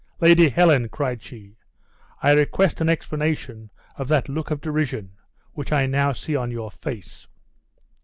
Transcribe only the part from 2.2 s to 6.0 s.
"I request an explanation of that look of derision which I